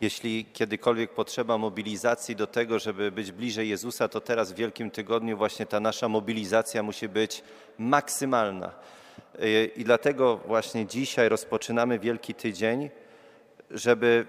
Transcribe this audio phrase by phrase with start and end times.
[0.00, 5.36] Jeśli kiedykolwiek potrzeba mobilizacji do tego, żeby być bliżej Jezusa, to teraz w Wielkim Tygodniu
[5.36, 7.42] właśnie ta nasza mobilizacja musi być
[7.78, 8.72] maksymalna.
[9.76, 12.90] I dlatego właśnie dzisiaj rozpoczynamy Wielki Tydzień,
[13.70, 14.26] żeby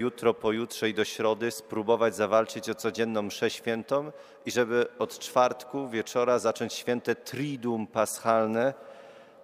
[0.00, 4.12] jutro, pojutrze i do środy spróbować zawalczyć o codzienną mszę świętą
[4.46, 8.74] i żeby od czwartku wieczora zacząć święte Triduum Paschalne,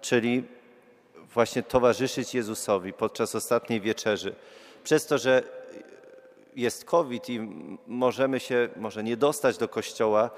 [0.01, 0.43] czyli
[1.33, 4.35] właśnie towarzyszyć Jezusowi podczas ostatniej wieczerzy.
[4.83, 5.43] Przez to, że
[6.55, 7.39] jest COVID i
[7.87, 10.29] możemy się może nie dostać do kościoła,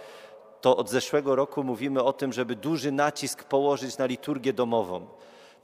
[0.62, 5.08] to od zeszłego roku mówimy o tym, żeby duży nacisk położyć na liturgię domową.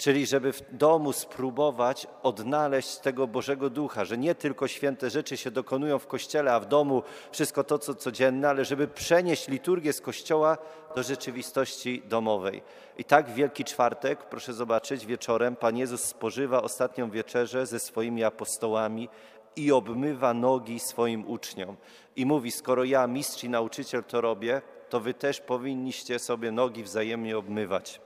[0.01, 5.51] Czyli żeby w domu spróbować odnaleźć tego Bożego Ducha, że nie tylko święte rzeczy się
[5.51, 10.01] dokonują w kościele, a w domu wszystko to, co codzienne, ale żeby przenieść liturgię z
[10.01, 10.57] kościoła
[10.95, 12.61] do rzeczywistości domowej.
[12.97, 18.23] I tak w Wielki Czwartek, proszę zobaczyć, wieczorem Pan Jezus spożywa ostatnią wieczerzę ze swoimi
[18.23, 19.09] apostołami
[19.55, 21.77] i obmywa nogi swoim uczniom.
[22.15, 26.83] I mówi, skoro ja, mistrz i nauczyciel to robię, to wy też powinniście sobie nogi
[26.83, 28.01] wzajemnie obmywać.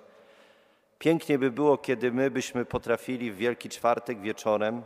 [1.00, 4.84] Pięknie by było, kiedy my byśmy potrafili w Wielki Czwartek wieczorem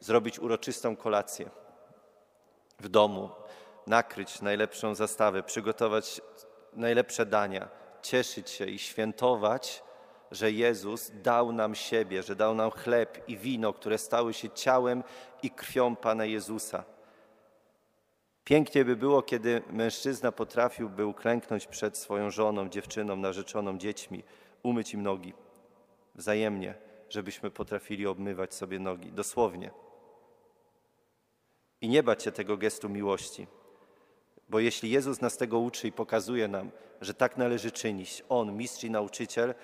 [0.00, 1.50] zrobić uroczystą kolację
[2.80, 3.30] w domu,
[3.86, 6.20] nakryć najlepszą zastawę, przygotować
[6.72, 7.68] najlepsze dania,
[8.02, 9.82] cieszyć się i świętować,
[10.30, 15.04] że Jezus dał nam siebie, że dał nam chleb i wino, które stały się ciałem
[15.42, 16.84] i krwią Pana Jezusa.
[18.44, 24.24] Pięknie by było, kiedy mężczyzna potrafiłby uklęknąć przed swoją żoną, dziewczyną, narzeczoną, dziećmi,
[24.68, 25.32] umyć im nogi.
[26.14, 26.74] Wzajemnie,
[27.08, 29.70] żebyśmy potrafili obmywać sobie nogi, dosłownie.
[31.80, 33.46] I nie bać się tego gestu miłości,
[34.48, 38.84] bo jeśli Jezus nas tego uczy i pokazuje nam, że tak należy czynić, On, mistrz
[38.84, 39.54] i nauczyciel,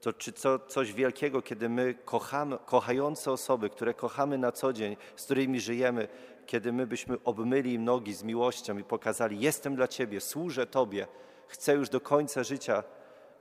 [0.00, 4.96] to czy co, coś wielkiego, kiedy my kochamy, kochające osoby, które kochamy na co dzień,
[5.16, 6.08] z którymi żyjemy,
[6.46, 11.06] kiedy my byśmy obmyli im nogi z miłością i pokazali: Jestem dla Ciebie, służę Tobie,
[11.48, 12.82] chcę już do końca życia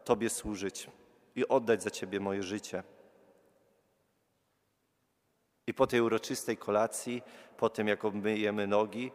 [0.05, 0.87] Tobie służyć
[1.35, 2.83] i oddać za Ciebie moje życie.
[5.67, 7.23] I po tej uroczystej kolacji,
[7.57, 9.11] po tym jak obmyjemy nogi,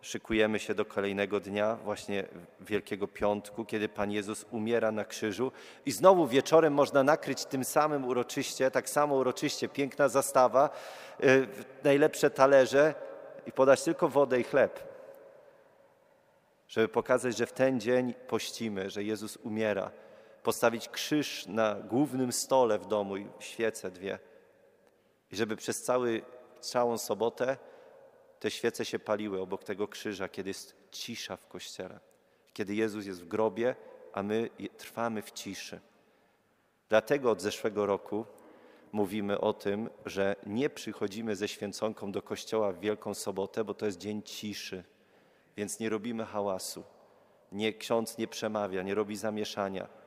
[0.00, 2.24] szykujemy się do kolejnego dnia, właśnie
[2.60, 5.52] Wielkiego Piątku, kiedy Pan Jezus umiera na krzyżu.
[5.86, 10.70] I znowu wieczorem można nakryć tym samym uroczyście, tak samo uroczyście, piękna zastawa,
[11.20, 11.48] yy,
[11.84, 12.94] najlepsze talerze
[13.46, 14.94] i podać tylko wodę i chleb.
[16.68, 20.03] Żeby pokazać, że w ten dzień pościmy, że Jezus umiera.
[20.44, 24.18] Postawić krzyż na głównym stole w domu i świece dwie.
[25.32, 26.22] I żeby przez cały,
[26.60, 27.56] całą sobotę
[28.40, 32.00] te świece się paliły obok tego krzyża, kiedy jest cisza w kościele,
[32.52, 33.76] kiedy Jezus jest w grobie,
[34.12, 35.80] a my trwamy w ciszy.
[36.88, 38.24] Dlatego od zeszłego roku
[38.92, 43.86] mówimy o tym, że nie przychodzimy ze święconką do kościoła w Wielką Sobotę, bo to
[43.86, 44.84] jest dzień ciszy,
[45.56, 46.84] więc nie robimy hałasu.
[47.52, 50.03] Nie, ksiądz nie przemawia, nie robi zamieszania.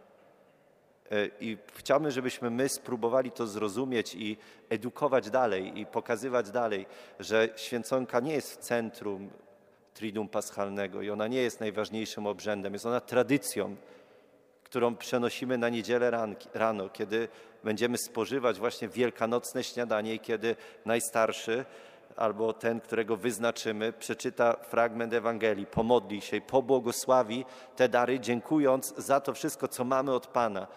[1.12, 4.38] E, I chciałbym, żebyśmy my spróbowali to zrozumieć i
[4.70, 6.86] edukować dalej i pokazywać dalej,
[7.20, 9.30] że święconka nie jest w centrum
[9.94, 13.76] Triduum Paschalnego i ona nie jest najważniejszym obrzędem, jest ona tradycją,
[14.64, 16.12] którą przenosimy na niedzielę
[16.54, 17.28] rano, kiedy
[17.64, 21.66] będziemy spożywać właśnie wielkanocne śniadanie i kiedy najstarszy
[22.16, 27.46] albo ten, którego wyznaczymy, przeczyta fragment Ewangelii, pomodli się i pobłogosławi
[27.76, 30.68] te dary, dziękując za to wszystko, co mamy od Pana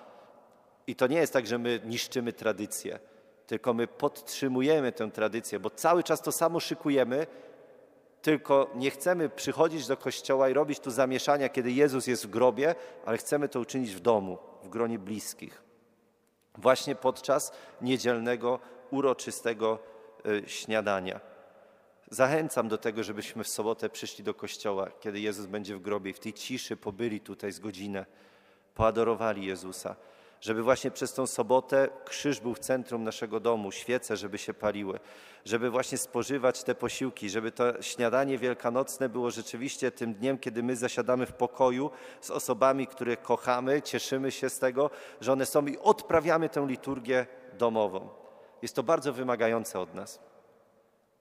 [0.90, 2.98] i to nie jest tak, że my niszczymy tradycję,
[3.46, 7.26] tylko my podtrzymujemy tę tradycję, bo cały czas to samo szykujemy,
[8.22, 12.74] tylko nie chcemy przychodzić do kościoła i robić tu zamieszania, kiedy Jezus jest w grobie,
[13.04, 15.62] ale chcemy to uczynić w domu, w gronie bliskich.
[16.58, 18.58] Właśnie podczas niedzielnego,
[18.90, 19.78] uroczystego
[20.26, 21.20] y, śniadania.
[22.10, 26.14] Zachęcam do tego, żebyśmy w sobotę przyszli do kościoła, kiedy Jezus będzie w grobie i
[26.14, 28.06] w tej ciszy pobyli tutaj z godzinę,
[28.74, 29.96] poadorowali Jezusa
[30.40, 35.00] żeby właśnie przez tą sobotę krzyż był w centrum naszego domu, świece, żeby się paliły,
[35.44, 40.76] żeby właśnie spożywać te posiłki, żeby to śniadanie wielkanocne było rzeczywiście tym dniem, kiedy my
[40.76, 45.78] zasiadamy w pokoju z osobami, które kochamy, cieszymy się z tego, że one są i
[45.78, 47.26] odprawiamy tę liturgię
[47.59, 48.09] domową.
[48.62, 50.20] Jest to bardzo wymagające od nas,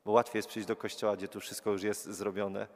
[0.05, 2.67] bo łatwiej jest przyjść do kościoła, gdzie tu wszystko już jest zrobione,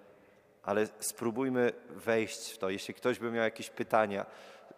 [0.63, 2.69] ale spróbujmy wejść w to.
[2.69, 4.25] Jeśli ktoś by miał jakieś pytania,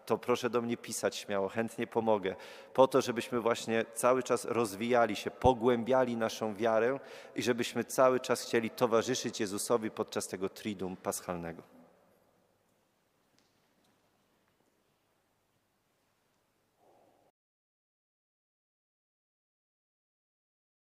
[0.06, 2.36] to proszę do mnie pisać śmiało, chętnie pomogę,
[2.74, 7.00] po to, żebyśmy właśnie cały czas rozwijali się, pogłębiali naszą wiarę
[7.36, 11.75] i żebyśmy cały czas chcieli towarzyszyć Jezusowi podczas tego triduum paschalnego.